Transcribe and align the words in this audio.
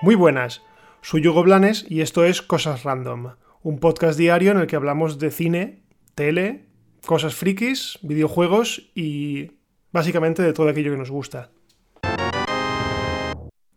Muy 0.00 0.14
buenas, 0.14 0.62
soy 1.02 1.26
Hugo 1.26 1.42
Blanes 1.42 1.84
y 1.88 2.02
esto 2.02 2.24
es 2.24 2.40
Cosas 2.40 2.84
Random, 2.84 3.32
un 3.62 3.80
podcast 3.80 4.16
diario 4.16 4.52
en 4.52 4.58
el 4.58 4.68
que 4.68 4.76
hablamos 4.76 5.18
de 5.18 5.32
cine, 5.32 5.82
tele, 6.14 6.66
cosas 7.04 7.34
frikis, 7.34 7.98
videojuegos 8.02 8.90
y 8.94 9.58
básicamente 9.90 10.42
de 10.42 10.52
todo 10.52 10.68
aquello 10.68 10.92
que 10.92 10.98
nos 10.98 11.10
gusta. 11.10 11.50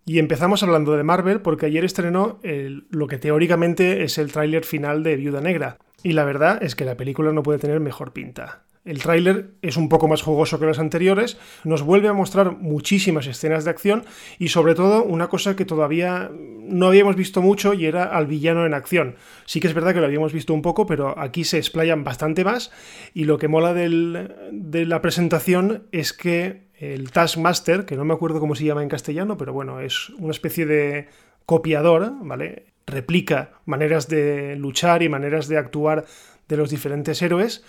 Y 0.05 0.19
empezamos 0.19 0.61
hablando 0.61 0.95
de 0.95 1.03
Marvel 1.03 1.41
porque 1.41 1.65
ayer 1.65 1.85
estrenó 1.85 2.39
lo 2.43 3.07
que 3.07 3.17
teóricamente 3.17 4.03
es 4.03 4.17
el 4.17 4.31
tráiler 4.31 4.63
final 4.63 5.03
de 5.03 5.15
Viuda 5.15 5.41
Negra. 5.41 5.77
Y 6.03 6.13
la 6.13 6.23
verdad 6.23 6.61
es 6.61 6.75
que 6.75 6.85
la 6.85 6.97
película 6.97 7.31
no 7.31 7.43
puede 7.43 7.59
tener 7.59 7.79
mejor 7.79 8.13
pinta. 8.13 8.63
El 8.83 8.97
tráiler 8.97 9.51
es 9.61 9.77
un 9.77 9.89
poco 9.89 10.07
más 10.07 10.23
jugoso 10.23 10.59
que 10.59 10.65
los 10.65 10.79
anteriores, 10.79 11.37
nos 11.63 11.83
vuelve 11.83 12.07
a 12.07 12.13
mostrar 12.13 12.57
muchísimas 12.57 13.27
escenas 13.27 13.63
de 13.63 13.69
acción 13.69 14.05
y 14.39 14.47
sobre 14.47 14.73
todo 14.73 15.03
una 15.03 15.27
cosa 15.27 15.55
que 15.55 15.65
todavía 15.65 16.31
no 16.33 16.87
habíamos 16.87 17.15
visto 17.15 17.43
mucho 17.43 17.75
y 17.75 17.85
era 17.85 18.05
al 18.05 18.25
villano 18.25 18.65
en 18.65 18.73
acción. 18.73 19.17
Sí 19.45 19.59
que 19.59 19.67
es 19.67 19.75
verdad 19.75 19.93
que 19.93 19.99
lo 19.99 20.07
habíamos 20.07 20.33
visto 20.33 20.51
un 20.55 20.63
poco, 20.63 20.87
pero 20.87 21.19
aquí 21.19 21.43
se 21.43 21.59
explayan 21.59 22.03
bastante 22.03 22.43
más 22.43 22.71
y 23.13 23.25
lo 23.25 23.37
que 23.37 23.47
mola 23.47 23.75
de 23.75 24.85
la 24.87 25.01
presentación 25.01 25.83
es 25.91 26.11
que 26.11 26.63
el 26.79 27.11
Taskmaster, 27.11 27.85
que 27.85 27.95
no 27.95 28.03
me 28.03 28.15
acuerdo 28.15 28.39
cómo 28.39 28.55
se 28.55 28.65
llama 28.65 28.81
en 28.81 28.89
castellano, 28.89 29.37
pero 29.37 29.53
bueno, 29.53 29.79
es 29.79 30.09
una 30.17 30.31
especie 30.31 30.65
de 30.65 31.07
copiador, 31.45 32.13
¿vale? 32.23 32.65
Replica 32.87 33.51
maneras 33.65 34.07
de 34.07 34.55
luchar 34.55 35.03
y 35.03 35.09
maneras 35.09 35.47
de 35.47 35.57
actuar 35.59 36.05
de 36.47 36.57
los 36.57 36.71
diferentes 36.71 37.21
héroes 37.21 37.63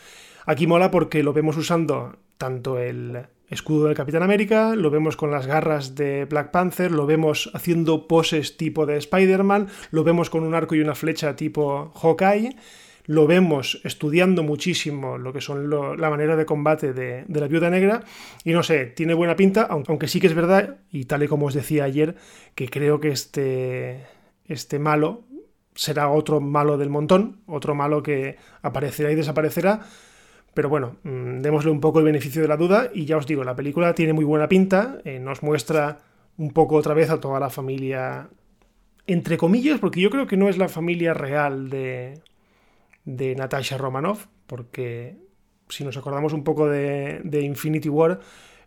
Aquí 0.46 0.66
mola 0.66 0.90
porque 0.90 1.22
lo 1.22 1.32
vemos 1.32 1.56
usando 1.56 2.16
tanto 2.36 2.78
el 2.78 3.26
escudo 3.48 3.86
del 3.86 3.96
Capitán 3.96 4.22
América, 4.22 4.74
lo 4.74 4.90
vemos 4.90 5.16
con 5.16 5.30
las 5.30 5.46
garras 5.46 5.94
de 5.94 6.24
Black 6.24 6.50
Panther, 6.50 6.90
lo 6.90 7.06
vemos 7.06 7.50
haciendo 7.54 8.08
poses 8.08 8.56
tipo 8.56 8.86
de 8.86 8.96
Spider-Man, 8.96 9.68
lo 9.90 10.04
vemos 10.04 10.30
con 10.30 10.42
un 10.42 10.54
arco 10.54 10.74
y 10.74 10.80
una 10.80 10.94
flecha 10.94 11.36
tipo 11.36 11.92
Hawkeye, 11.94 12.56
lo 13.06 13.26
vemos 13.26 13.80
estudiando 13.84 14.42
muchísimo 14.42 15.18
lo 15.18 15.32
que 15.32 15.40
son 15.40 15.68
la 15.70 16.10
manera 16.10 16.36
de 16.36 16.46
combate 16.46 16.92
de, 16.92 17.24
de, 17.26 17.40
la 17.40 17.48
viuda 17.48 17.68
negra 17.68 18.04
y 18.44 18.52
no 18.52 18.62
sé, 18.62 18.86
tiene 18.86 19.14
buena 19.14 19.36
pinta, 19.36 19.66
aunque 19.68 20.08
sí 20.08 20.20
que 20.20 20.28
es 20.28 20.34
verdad, 20.34 20.78
y 20.90 21.04
tal 21.04 21.22
y 21.22 21.28
como 21.28 21.46
os 21.46 21.54
decía 21.54 21.84
ayer, 21.84 22.16
que 22.54 22.68
creo 22.68 23.00
que 23.00 23.08
este, 23.08 24.06
este 24.46 24.78
malo 24.78 25.24
será 25.74 26.10
otro 26.10 26.40
malo 26.40 26.78
del 26.78 26.90
montón, 26.90 27.40
otro 27.46 27.74
malo 27.74 28.02
que 28.02 28.36
aparecerá 28.62 29.10
y 29.10 29.14
desaparecerá, 29.14 29.80
pero 30.54 30.68
bueno, 30.68 30.96
mm, 31.02 31.38
démosle 31.38 31.70
un 31.70 31.80
poco 31.80 31.98
el 31.98 32.04
beneficio 32.04 32.42
de 32.42 32.48
la 32.48 32.56
duda 32.56 32.90
y 32.92 33.04
ya 33.04 33.16
os 33.16 33.26
digo, 33.26 33.44
la 33.44 33.56
película 33.56 33.94
tiene 33.94 34.12
muy 34.12 34.24
buena 34.24 34.48
pinta, 34.48 34.98
eh, 35.04 35.18
nos 35.18 35.42
muestra 35.42 36.00
un 36.36 36.50
poco 36.50 36.76
otra 36.76 36.94
vez 36.94 37.10
a 37.10 37.20
toda 37.20 37.40
la 37.40 37.50
familia, 37.50 38.28
entre 39.06 39.36
comillas, 39.36 39.80
porque 39.80 40.00
yo 40.00 40.10
creo 40.10 40.26
que 40.26 40.36
no 40.36 40.48
es 40.48 40.58
la 40.58 40.68
familia 40.68 41.14
real 41.14 41.70
de, 41.70 42.20
de 43.04 43.34
Natasha 43.34 43.78
Romanoff, 43.78 44.26
porque 44.46 45.16
si 45.68 45.84
nos 45.84 45.96
acordamos 45.96 46.32
un 46.32 46.44
poco 46.44 46.68
de, 46.68 47.20
de 47.24 47.42
Infinity 47.42 47.88
War, 47.88 48.20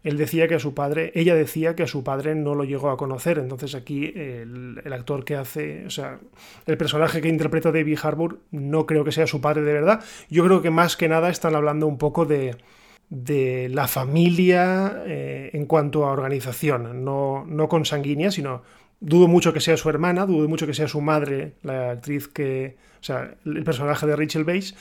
él 0.05 0.17
decía 0.17 0.47
que 0.47 0.53
a 0.53 0.59
su 0.59 0.75
padre, 0.75 1.11
ella 1.15 1.33
decía 1.33 1.75
que 1.75 1.81
a 1.81 1.87
su 1.87 2.03
padre 2.03 2.35
no 2.35 2.53
lo 2.53 2.63
llegó 2.63 2.91
a 2.91 2.97
conocer. 2.97 3.39
Entonces 3.39 3.73
aquí 3.73 4.13
el, 4.15 4.79
actor 4.93 5.25
que 5.25 5.35
hace, 5.35 5.83
o 5.87 5.89
sea, 5.89 6.19
el 6.67 6.77
personaje 6.77 7.21
que 7.21 7.27
interpreta 7.27 7.71
David 7.71 7.97
Harbour 8.03 8.39
no 8.51 8.85
creo 8.85 9.03
que 9.03 9.11
sea 9.11 9.25
su 9.25 9.41
padre 9.41 9.63
de 9.63 9.73
verdad. 9.73 10.03
Yo 10.29 10.45
creo 10.45 10.61
que 10.61 10.69
más 10.69 10.95
que 10.95 11.09
nada 11.09 11.29
están 11.29 11.55
hablando 11.55 11.87
un 11.87 11.97
poco 11.97 12.25
de, 12.25 12.55
de 13.09 13.67
la 13.69 13.87
familia 13.87 15.01
eh, 15.07 15.49
en 15.53 15.65
cuanto 15.65 16.05
a 16.05 16.11
organización, 16.11 17.03
no, 17.03 17.43
no 17.47 17.67
consanguínea, 17.67 18.29
sino 18.29 18.61
dudo 18.99 19.27
mucho 19.27 19.53
que 19.53 19.59
sea 19.59 19.75
su 19.75 19.89
hermana, 19.89 20.27
dudo 20.27 20.47
mucho 20.47 20.67
que 20.67 20.75
sea 20.75 20.87
su 20.87 21.01
madre, 21.01 21.53
la 21.63 21.89
actriz 21.89 22.27
que, 22.27 22.77
o 23.01 23.03
sea, 23.03 23.33
el 23.43 23.63
personaje 23.63 24.05
de 24.05 24.15
Rachel 24.15 24.43
Bates, 24.43 24.75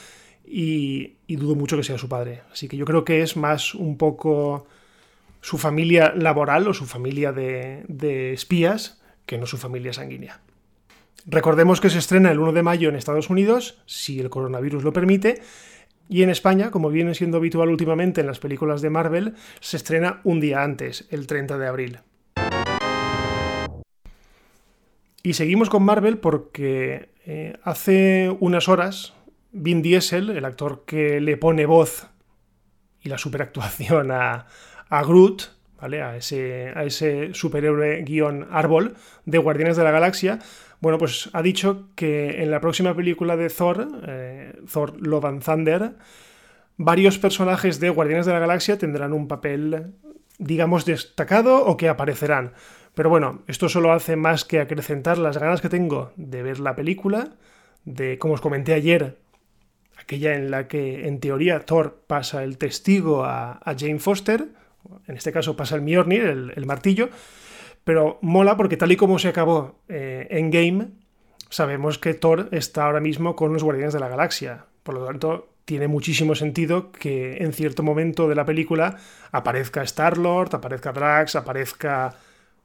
y, 0.45 1.15
y 1.27 1.37
dudo 1.37 1.55
mucho 1.55 1.79
que 1.79 1.83
sea 1.83 1.97
su 1.97 2.11
padre. 2.11 2.43
Así 2.53 2.69
que 2.69 2.77
yo 2.77 2.84
creo 2.84 3.07
que 3.07 3.23
es 3.23 3.39
más 3.39 3.75
un 3.75 3.97
poco 3.97 4.67
su 5.44 5.59
familia 5.59 6.15
laboral 6.16 6.66
o 6.69 6.72
su 6.72 6.87
familia 6.87 7.31
de, 7.31 8.32
espías 8.32 9.03
que 9.27 9.37
no 9.37 9.44
su 9.44 9.59
familia 9.59 9.93
sanguínea. 9.93 10.41
Recordemos 11.27 11.82
que 11.82 11.91
se 11.91 11.99
estrena 11.99 12.31
el 12.31 12.38
1 12.38 12.53
de 12.53 12.62
mayo 12.62 12.88
en 12.88 12.97
Estados 12.97 13.28
Unidos, 13.28 13.83
si 13.84 14.21
el 14.21 14.31
coronavirus 14.31 14.84
lo 14.84 14.94
permite, 14.94 15.43
y 16.09 16.22
en 16.22 16.31
España, 16.31 16.71
como 16.71 16.88
viene 16.88 17.15
siendo 17.15 17.37
habitual 17.37 17.69
últimamente 17.69 18.22
en 18.22 18.27
las 18.27 18.38
películas 18.38 18.81
de 18.81 18.88
Marvel, 18.88 19.34
se 19.60 19.77
estrena 19.77 20.22
un 20.25 20.41
día 20.41 20.62
antes, 20.62 21.06
el 21.10 21.27
30 21.27 21.59
de 21.59 21.66
abril. 21.66 21.99
Y 25.22 25.34
seguimos 25.34 25.69
con 25.69 25.83
Marvel 25.83 26.16
porque 26.16 27.10
eh, 27.27 27.59
hace 27.65 28.34
unas 28.41 28.71
horas 28.71 29.12
Vin 29.53 29.83
Diesel, 29.83 30.31
el 30.31 30.47
actor 30.47 30.84
que 30.87 31.21
le 31.21 31.37
pone 31.37 31.66
voz 31.66 32.09
y 33.03 33.10
la 33.10 33.19
superactuación 33.19 34.10
a, 34.10 34.47
a 34.89 35.03
Groot, 35.03 35.43
¿vale? 35.81 36.03
A 36.03 36.17
ese, 36.17 36.72
a 36.75 36.84
ese 36.84 37.34
superhéroe 37.34 38.03
guion 38.03 38.47
árbol 38.50 38.95
de 39.27 39.39
Guardianes 39.39 39.77
de 39.77 39.84
la 39.84 39.91
Galaxia, 39.91 40.39
bueno, 40.84 40.99
pues 40.99 41.31
ha 41.33 41.41
dicho 41.41 41.89
que 41.95 42.43
en 42.43 42.50
la 42.50 42.61
próxima 42.61 42.95
película 42.95 43.39
de 43.39 43.49
Thor, 43.49 43.89
eh, 44.06 44.53
Thor 44.71 44.95
Love 45.00 45.25
and 45.25 45.43
Thunder, 45.43 45.93
varios 46.77 47.19
personajes 47.19 47.81
de 47.81 47.89
Guardianes 47.89 48.27
de 48.27 48.33
la 48.33 48.39
Galaxia 48.39 48.77
tendrán 48.77 49.15
un 49.15 49.27
papel, 49.27 49.95
digamos, 50.39 50.84
destacado 50.84 51.65
o 51.65 51.78
que 51.78 51.89
aparecerán. 51.89 52.53
Pero 52.95 53.09
bueno, 53.09 53.43
esto 53.47 53.71
solo 53.71 53.93
hace 53.93 54.16
más 54.16 54.45
que 54.45 54.61
acrecentar 54.61 55.16
las 55.16 55.39
ganas 55.39 55.62
que 55.62 55.71
tengo 55.71 56.12
de 56.16 56.43
ver 56.43 56.61
la 56.61 56.77
película, 56.77 57.31
de, 57.87 58.19
como 58.19 58.34
os 58.34 58.43
comenté 58.43 58.75
ayer, 58.75 59.16
aquella 59.97 60.34
en 60.34 60.51
la 60.51 60.69
que 60.69 61.09
en 61.09 61.19
teoría 61.19 61.61
Thor 61.61 62.05
pasa 62.06 62.45
el 62.45 62.59
testigo 62.59 63.25
a 63.25 63.59
Jane 63.78 64.01
Foster, 64.01 64.49
en 65.06 65.17
este 65.17 65.33
caso 65.33 65.56
pasa 65.56 65.77
el 65.77 65.83
Mjolnir, 65.83 66.53
el, 66.55 66.67
martillo, 66.67 67.09
pero 67.84 68.19
mola 68.22 68.56
porque 68.56 68.77
tal 68.77 68.93
y 68.93 68.97
como 68.97 69.19
se 69.19 69.28
acabó 69.28 69.81
eh, 69.89 70.27
en 70.31 70.50
Game, 70.50 70.89
sabemos 71.50 71.99
que 71.99 72.15
Thor 72.15 72.49
está 72.53 72.87
ahora 72.87 73.00
mismo 73.00 73.37
con 73.37 73.53
los 73.53 73.62
Guardianes 73.62 73.95
de 73.95 74.00
la 74.00 74.09
Galaxia. 74.09 74.67
Por 74.83 74.95
lo 74.95 75.05
tanto, 75.05 75.49
tiene 75.65 75.89
muchísimo 75.89 76.34
sentido 76.34 76.93
que 76.93 77.39
en 77.39 77.53
cierto 77.53 77.83
momento 77.83 78.28
de 78.28 78.34
la 78.34 78.45
película 78.45 78.99
aparezca 79.33 79.83
Star-Lord, 79.83 80.55
aparezca 80.55 80.93
Drax, 80.93 81.37
aparezca 81.37 82.15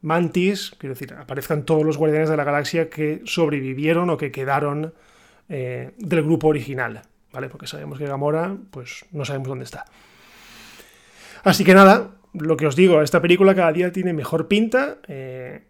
Mantis, 0.01 0.75
quiero 0.77 0.95
decir, 0.95 1.13
aparezcan 1.13 1.63
todos 1.63 1.85
los 1.85 1.97
Guardianes 1.97 2.29
de 2.29 2.37
la 2.37 2.43
Galaxia 2.43 2.89
que 2.89 3.21
sobrevivieron 3.25 4.09
o 4.09 4.17
que 4.17 4.31
quedaron 4.31 4.93
eh, 5.49 5.91
del 5.97 6.23
grupo 6.23 6.47
original, 6.47 7.01
¿vale? 7.31 7.49
Porque 7.49 7.67
sabemos 7.67 7.97
que 7.97 8.05
Gamora, 8.05 8.55
pues 8.71 9.05
no 9.11 9.25
sabemos 9.25 9.47
dónde 9.47 9.65
está. 9.65 9.85
Así 11.43 11.63
que 11.63 11.73
nada, 11.73 12.11
lo 12.33 12.57
que 12.57 12.67
os 12.67 12.75
digo, 12.75 13.01
esta 13.01 13.21
película 13.21 13.55
cada 13.55 13.71
día 13.71 13.91
tiene 13.91 14.13
mejor 14.13 14.47
pinta. 14.47 14.97
Eh, 15.07 15.63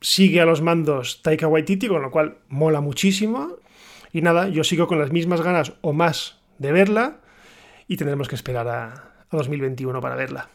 sigue 0.00 0.40
a 0.40 0.46
los 0.46 0.62
mandos 0.62 1.22
Taika 1.22 1.48
Waititi, 1.48 1.88
con 1.88 2.02
lo 2.02 2.10
cual 2.10 2.38
mola 2.48 2.80
muchísimo. 2.80 3.56
Y 4.12 4.22
nada, 4.22 4.48
yo 4.48 4.64
sigo 4.64 4.86
con 4.86 4.98
las 4.98 5.12
mismas 5.12 5.42
ganas 5.42 5.74
o 5.80 5.92
más 5.92 6.38
de 6.58 6.72
verla 6.72 7.18
y 7.88 7.96
tendremos 7.96 8.28
que 8.28 8.34
esperar 8.34 8.68
a, 8.68 9.12
2021 9.30 10.00
para 10.00 10.16
verla. 10.16 10.48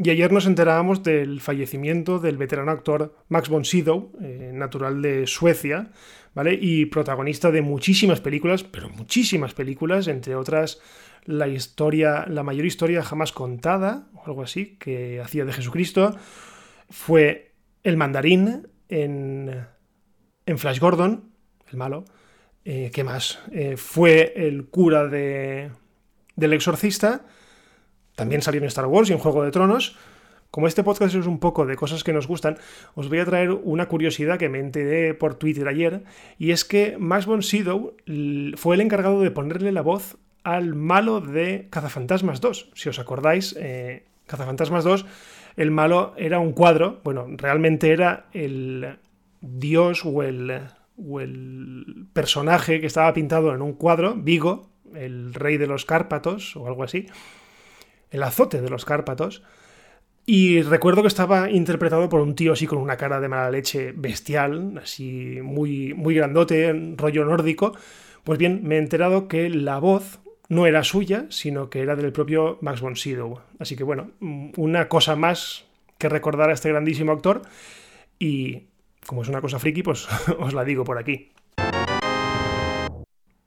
Y 0.00 0.10
ayer 0.10 0.30
nos 0.30 0.46
enterábamos 0.46 1.02
del 1.02 1.40
fallecimiento 1.40 2.20
del 2.20 2.36
veterano 2.36 2.70
actor 2.70 3.16
Max 3.28 3.48
von 3.48 3.64
Sydow, 3.64 4.12
eh, 4.22 4.52
natural 4.54 5.02
de 5.02 5.26
Suecia, 5.26 5.90
¿vale? 6.34 6.56
Y 6.60 6.86
protagonista 6.86 7.50
de 7.50 7.62
muchísimas 7.62 8.20
películas, 8.20 8.62
pero 8.62 8.88
muchísimas 8.90 9.54
películas, 9.54 10.06
entre 10.06 10.36
otras 10.36 10.80
la 11.24 11.48
historia, 11.48 12.26
la 12.28 12.44
mayor 12.44 12.64
historia 12.64 13.02
jamás 13.02 13.32
contada, 13.32 14.06
o 14.14 14.24
algo 14.24 14.42
así, 14.42 14.76
que 14.78 15.20
hacía 15.20 15.44
de 15.44 15.52
Jesucristo, 15.52 16.16
fue 16.88 17.52
el 17.82 17.96
mandarín 17.96 18.68
en, 18.88 19.66
en 20.46 20.58
Flash 20.58 20.78
Gordon, 20.78 21.32
el 21.70 21.76
malo. 21.76 22.04
Eh, 22.64 22.90
¿Qué 22.94 23.02
más? 23.02 23.40
Eh, 23.50 23.76
fue 23.76 24.32
el 24.36 24.66
cura 24.66 25.08
de, 25.08 25.70
del 26.36 26.52
exorcista. 26.52 27.26
También 28.18 28.42
salió 28.42 28.60
en 28.60 28.66
Star 28.66 28.86
Wars 28.86 29.08
y 29.08 29.12
en 29.12 29.20
Juego 29.20 29.44
de 29.44 29.52
Tronos. 29.52 29.96
Como 30.50 30.66
este 30.66 30.82
podcast 30.82 31.14
es 31.14 31.26
un 31.28 31.38
poco 31.38 31.66
de 31.66 31.76
cosas 31.76 32.02
que 32.02 32.12
nos 32.12 32.26
gustan, 32.26 32.58
os 32.96 33.08
voy 33.08 33.20
a 33.20 33.24
traer 33.24 33.52
una 33.52 33.86
curiosidad 33.86 34.40
que 34.40 34.48
me 34.48 34.58
enteré 34.58 35.14
por 35.14 35.36
Twitter 35.36 35.68
ayer, 35.68 36.02
y 36.36 36.50
es 36.50 36.64
que 36.64 36.96
Max 36.98 37.26
von 37.26 37.44
Sydow 37.44 37.94
fue 38.56 38.74
el 38.74 38.80
encargado 38.80 39.20
de 39.20 39.30
ponerle 39.30 39.70
la 39.70 39.82
voz 39.82 40.16
al 40.42 40.74
malo 40.74 41.20
de 41.20 41.68
Cazafantasmas 41.70 42.40
2. 42.40 42.70
Si 42.74 42.88
os 42.88 42.98
acordáis, 42.98 43.54
eh, 43.56 44.06
Cazafantasmas 44.26 44.82
2, 44.82 45.06
el 45.56 45.70
malo 45.70 46.14
era 46.16 46.40
un 46.40 46.54
cuadro, 46.54 47.00
bueno, 47.04 47.24
realmente 47.36 47.92
era 47.92 48.26
el 48.32 48.96
dios 49.40 50.04
o 50.04 50.24
el, 50.24 50.60
o 50.96 51.20
el 51.20 52.06
personaje 52.12 52.80
que 52.80 52.86
estaba 52.88 53.14
pintado 53.14 53.54
en 53.54 53.62
un 53.62 53.74
cuadro, 53.74 54.16
Vigo, 54.16 54.70
el 54.92 55.34
rey 55.34 55.56
de 55.56 55.68
los 55.68 55.84
Cárpatos 55.84 56.56
o 56.56 56.66
algo 56.66 56.82
así, 56.82 57.06
el 58.10 58.22
azote 58.22 58.60
de 58.60 58.70
los 58.70 58.84
Cárpatos. 58.84 59.42
Y 60.26 60.60
recuerdo 60.62 61.02
que 61.02 61.08
estaba 61.08 61.50
interpretado 61.50 62.08
por 62.08 62.20
un 62.20 62.34
tío 62.34 62.52
así 62.52 62.66
con 62.66 62.78
una 62.78 62.98
cara 62.98 63.18
de 63.18 63.28
mala 63.28 63.50
leche 63.50 63.92
bestial, 63.96 64.78
así 64.82 65.38
muy, 65.42 65.94
muy 65.94 66.14
grandote, 66.14 66.94
rollo 66.96 67.24
nórdico. 67.24 67.72
Pues 68.24 68.38
bien, 68.38 68.60
me 68.62 68.74
he 68.74 68.78
enterado 68.78 69.26
que 69.26 69.48
la 69.48 69.78
voz 69.78 70.20
no 70.50 70.66
era 70.66 70.84
suya, 70.84 71.26
sino 71.30 71.70
que 71.70 71.80
era 71.80 71.96
del 71.96 72.12
propio 72.12 72.58
Max 72.60 72.80
von 72.80 72.96
Sydow. 72.96 73.40
Así 73.58 73.74
que 73.74 73.84
bueno, 73.84 74.10
una 74.56 74.88
cosa 74.88 75.16
más 75.16 75.64
que 75.96 76.08
recordar 76.08 76.50
a 76.50 76.54
este 76.54 76.68
grandísimo 76.68 77.12
actor 77.12 77.42
y 78.18 78.68
como 79.06 79.22
es 79.22 79.28
una 79.28 79.40
cosa 79.40 79.58
friki, 79.58 79.82
pues 79.82 80.06
os 80.38 80.52
la 80.52 80.64
digo 80.64 80.84
por 80.84 80.98
aquí. 80.98 81.30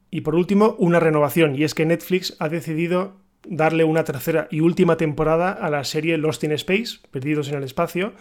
Y 0.10 0.22
por 0.22 0.36
último, 0.36 0.76
una 0.78 1.00
renovación, 1.00 1.56
y 1.56 1.64
es 1.64 1.74
que 1.74 1.86
Netflix 1.86 2.36
ha 2.40 2.50
decidido 2.50 3.21
darle 3.48 3.84
una 3.84 4.04
tercera 4.04 4.48
y 4.52 4.60
última 4.60 4.98
temporada 4.98 5.52
a 5.52 5.70
la 5.70 5.84
serie 5.84 6.18
Lost 6.18 6.44
in 6.44 6.52
Space, 6.54 7.00
Perdidos 7.12 7.50
en 7.50 7.56
el 7.56 7.64
Espacio. 7.64 8.14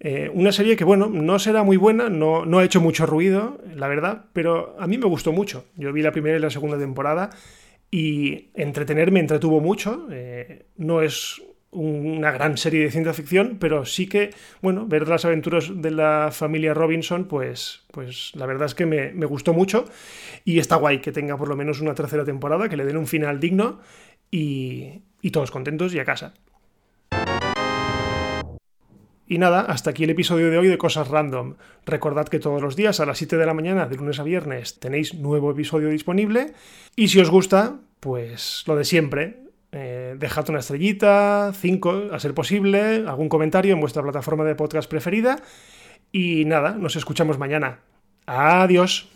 Eh, 0.00 0.30
una 0.34 0.50
serie 0.50 0.76
que, 0.76 0.84
bueno, 0.84 1.08
no 1.08 1.38
será 1.38 1.62
muy 1.62 1.76
buena, 1.76 2.08
no, 2.08 2.44
no 2.44 2.58
ha 2.58 2.64
hecho 2.64 2.80
mucho 2.80 3.06
ruido, 3.06 3.60
la 3.76 3.86
verdad, 3.86 4.24
pero 4.32 4.76
a 4.80 4.86
mí 4.86 4.98
me 4.98 5.06
gustó 5.06 5.32
mucho. 5.32 5.66
Yo 5.76 5.92
vi 5.92 6.02
la 6.02 6.10
primera 6.10 6.36
y 6.36 6.40
la 6.40 6.50
segunda 6.50 6.76
temporada 6.78 7.30
y 7.90 8.50
entretenerme 8.54 9.20
entretuvo 9.20 9.60
mucho. 9.60 10.08
Eh, 10.10 10.66
no 10.76 11.02
es 11.02 11.40
una 11.72 12.30
gran 12.30 12.58
serie 12.58 12.82
de 12.82 12.90
ciencia 12.90 13.14
ficción, 13.14 13.56
pero 13.58 13.86
sí 13.86 14.06
que, 14.06 14.30
bueno, 14.60 14.86
ver 14.86 15.08
las 15.08 15.24
aventuras 15.24 15.70
de 15.74 15.90
la 15.90 16.30
familia 16.30 16.74
Robinson, 16.74 17.24
pues, 17.24 17.84
pues 17.90 18.32
la 18.34 18.44
verdad 18.44 18.66
es 18.66 18.74
que 18.74 18.84
me, 18.84 19.24
gustó 19.24 19.54
mucho 19.54 19.86
y 20.44 20.58
está 20.58 20.76
guay 20.76 21.00
que 21.00 21.12
tenga 21.12 21.38
por 21.38 21.48
lo 21.48 21.56
menos 21.56 21.80
una 21.80 21.94
tercera 21.94 22.24
temporada, 22.24 22.68
que 22.68 22.76
le 22.76 22.84
den 22.84 22.98
un 22.98 23.06
final 23.06 23.40
digno 23.40 23.80
y, 24.32 25.30
todos 25.30 25.52
contentos 25.52 25.94
y 25.94 26.00
a 26.00 26.04
casa. 26.04 26.34
Y 29.28 29.38
nada, 29.38 29.60
hasta 29.60 29.90
aquí 29.90 30.04
el 30.04 30.10
episodio 30.10 30.50
de 30.50 30.58
hoy 30.58 30.66
de 30.66 30.76
Cosas 30.76 31.08
Random. 31.08 31.54
Recordad 31.86 32.26
que 32.26 32.38
todos 32.38 32.60
los 32.60 32.76
días 32.76 33.00
a 33.00 33.06
las 33.06 33.18
7 33.18 33.36
de 33.36 33.46
la 33.46 33.54
mañana, 33.54 33.86
de 33.86 33.96
lunes 33.96 34.18
a 34.18 34.24
viernes, 34.24 34.80
tenéis 34.80 35.14
nuevo 35.14 35.50
episodio 35.50 35.88
disponible. 35.88 36.52
Y 36.96 37.08
si 37.08 37.20
os 37.20 37.30
gusta, 37.30 37.78
pues 38.00 38.64
lo 38.66 38.76
de 38.76 38.84
siempre, 38.84 39.38
eh, 39.70 40.16
dejad 40.18 40.50
una 40.50 40.58
estrellita, 40.58 41.52
cinco, 41.54 42.08
a 42.12 42.18
ser 42.18 42.34
posible, 42.34 43.04
algún 43.06 43.30
comentario 43.30 43.72
en 43.72 43.80
vuestra 43.80 44.02
plataforma 44.02 44.44
de 44.44 44.54
podcast 44.54 44.90
preferida. 44.90 45.40
Y 46.10 46.44
nada, 46.44 46.72
nos 46.72 46.96
escuchamos 46.96 47.38
mañana. 47.38 47.80
Adiós. 48.26 49.08